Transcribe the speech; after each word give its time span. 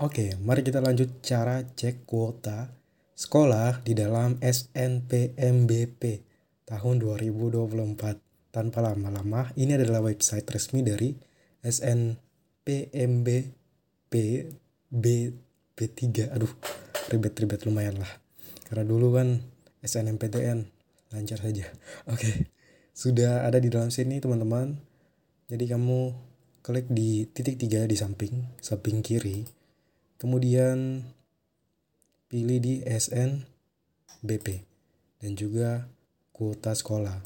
Oke, 0.00 0.32
mari 0.40 0.64
kita 0.64 0.80
lanjut 0.80 1.20
cara 1.20 1.60
cek 1.60 2.08
kuota 2.08 2.72
sekolah 3.12 3.84
di 3.84 3.92
dalam 3.92 4.40
SNPMBP 4.40 6.02
tahun 6.64 7.04
2024. 7.04 8.48
Tanpa 8.48 8.80
lama-lama, 8.80 9.52
ini 9.60 9.76
adalah 9.76 10.00
website 10.00 10.48
resmi 10.48 10.80
dari 10.80 11.12
SNPMBP 11.60 13.28
B, 14.88 15.04
B3. 15.76 16.32
Aduh, 16.32 16.48
ribet-ribet 17.12 17.68
lumayan 17.68 18.00
lah. 18.00 18.08
Karena 18.72 18.88
dulu 18.88 19.20
kan 19.20 19.36
SNMPTN 19.84 20.64
lancar 21.12 21.44
saja. 21.44 21.68
Oke, 22.08 22.48
sudah 22.96 23.44
ada 23.44 23.60
di 23.60 23.68
dalam 23.68 23.92
sini 23.92 24.16
teman-teman. 24.16 24.80
Jadi 25.52 25.68
kamu 25.68 26.16
klik 26.64 26.88
di 26.88 27.28
titik 27.28 27.60
tiga 27.60 27.84
di 27.84 28.00
samping, 28.00 28.56
samping 28.64 29.04
kiri. 29.04 29.59
Kemudian 30.20 31.00
pilih 32.28 32.60
di 32.60 32.84
SNBP 32.84 34.46
dan 35.24 35.32
juga 35.32 35.88
kuota 36.36 36.76
sekolah. 36.76 37.24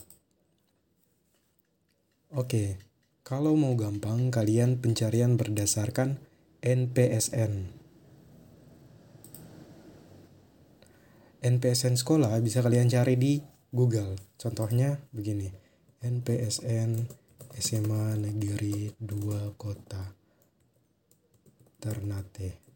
Oke, 2.39 2.79
kalau 3.27 3.59
mau 3.59 3.75
gampang 3.75 4.31
kalian 4.31 4.79
pencarian 4.79 5.35
berdasarkan 5.35 6.23
NPSN. 6.63 7.83
NPSN 11.45 11.99
sekolah 11.99 12.39
bisa 12.41 12.63
kalian 12.63 12.87
cari 12.87 13.19
di 13.19 13.43
Google. 13.75 14.15
Contohnya 14.39 15.03
begini. 15.11 15.51
NPSN 15.99 17.11
SMA 17.59 18.17
Negeri 18.23 18.95
2 19.03 19.59
Kota 19.59 20.15
Ternate. 21.83 22.74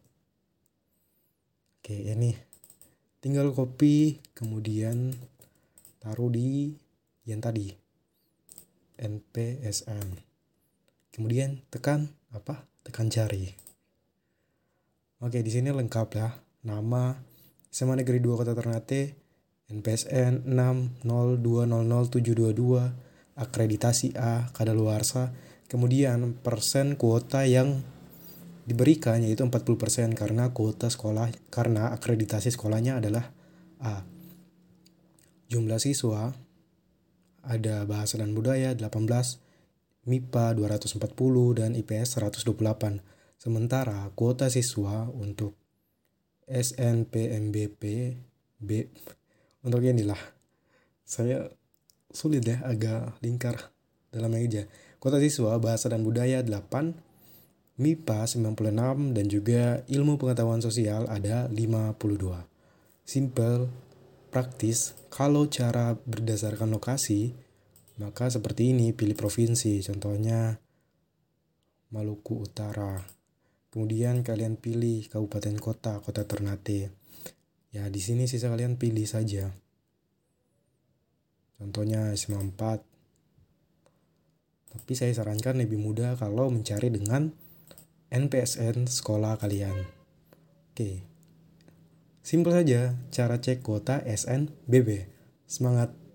Oke, 1.89 2.05
ini 2.05 2.37
tinggal 3.25 3.49
copy 3.57 4.21
kemudian 4.37 5.09
taruh 5.97 6.29
di 6.29 6.77
yang 7.25 7.41
tadi 7.41 7.73
NPSN. 9.01 10.21
Kemudian 11.09 11.65
tekan 11.73 12.13
apa? 12.29 12.69
Tekan 12.85 13.09
cari. 13.09 13.57
Oke, 15.25 15.41
di 15.41 15.49
sini 15.49 15.73
lengkap 15.73 16.09
ya. 16.13 16.37
Nama 16.69 17.17
SMA 17.73 18.05
Negeri 18.05 18.21
2 18.21 18.37
Kota 18.37 18.53
Ternate, 18.53 19.17
NPSN 19.73 20.45
602000722, 20.45 23.41
akreditasi 23.41 24.13
A, 24.21 24.53
kadaluarsa, 24.53 25.33
kemudian 25.73 26.37
persen 26.37 27.01
kuota 27.01 27.49
yang 27.49 27.81
diberikan 28.69 29.25
yaitu 29.25 29.41
40% 29.41 30.13
karena 30.13 30.53
kuota 30.53 30.93
sekolah 30.93 31.33
karena 31.49 31.97
akreditasi 31.97 32.53
sekolahnya 32.53 33.01
adalah 33.01 33.33
A. 33.81 34.05
Jumlah 35.49 35.81
siswa 35.81 36.37
ada 37.41 37.89
bahasa 37.89 38.21
dan 38.21 38.37
budaya 38.37 38.77
18, 38.77 38.85
MIPA 40.05 40.53
240 40.53 41.01
dan 41.57 41.73
IPS 41.73 42.21
128. 42.21 43.01
Sementara 43.41 44.13
kuota 44.13 44.53
siswa 44.53 45.09
untuk 45.09 45.57
SNPMBP 46.45 47.83
B 48.61 48.71
untuk 49.65 49.81
inilah 49.81 50.19
saya 51.09 51.49
sulit 52.13 52.45
ya 52.45 52.61
agak 52.69 53.17
lingkar 53.25 53.73
dalam 54.13 54.33
meja. 54.33 54.69
Kuota 55.01 55.17
siswa 55.23 55.57
bahasa 55.57 55.89
dan 55.89 56.05
budaya 56.05 56.45
8, 56.45 57.08
MIPA 57.79 58.27
96 58.27 59.15
dan 59.15 59.27
juga 59.31 59.87
ilmu 59.87 60.19
pengetahuan 60.19 60.59
sosial 60.59 61.07
ada 61.07 61.47
52. 61.47 61.95
Simple, 63.07 63.71
praktis, 64.35 64.99
kalau 65.15 65.47
cara 65.47 65.95
berdasarkan 65.95 66.75
lokasi, 66.75 67.39
maka 68.03 68.27
seperti 68.35 68.75
ini 68.75 68.91
pilih 68.91 69.15
provinsi, 69.15 69.79
contohnya 69.87 70.59
Maluku 71.95 72.45
Utara. 72.45 73.01
Kemudian 73.71 74.27
kalian 74.27 74.59
pilih 74.59 75.07
kabupaten 75.07 75.55
kota, 75.63 76.03
kota 76.03 76.27
Ternate. 76.27 76.91
Ya, 77.71 77.87
di 77.87 78.01
sini 78.03 78.27
sisa 78.27 78.51
kalian 78.51 78.75
pilih 78.75 79.07
saja. 79.07 79.55
Contohnya 81.63 82.11
SMA 82.19 82.43
4. 82.43 82.83
Tapi 84.69 84.93
saya 84.99 85.15
sarankan 85.15 85.63
lebih 85.63 85.79
mudah 85.79 86.19
kalau 86.19 86.51
mencari 86.51 86.91
dengan 86.91 87.33
NPSN 88.09 88.89
sekolah 88.89 89.37
kalian. 89.37 89.85
Oke. 90.73 91.05
Simpel 92.25 92.57
saja 92.57 92.97
cara 93.13 93.37
cek 93.37 93.61
kuota 93.61 94.01
SNBB. 94.05 95.09
Semangat! 95.45 96.08